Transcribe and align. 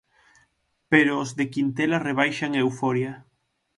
Pero 0.91 1.11
os 1.23 1.29
de 1.37 1.45
Quintela 1.53 2.03
rebaixan 2.09 2.51
a 2.55 2.61
euforia. 2.65 3.11